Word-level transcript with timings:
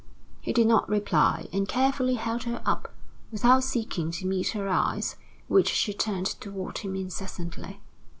He 0.39 0.51
did 0.51 0.65
not 0.65 0.89
reply, 0.89 1.47
and 1.53 1.67
carefully 1.67 2.15
held 2.15 2.45
her 2.45 2.63
up, 2.65 2.91
without 3.31 3.63
seeking 3.63 4.09
to 4.13 4.25
meet 4.25 4.47
her 4.53 4.67
eyes 4.67 5.15
which 5.47 5.69
she 5.69 5.93
turned 5.93 6.25
toward 6.25 6.79
him 6.79 6.95
incessantly. 6.95 7.79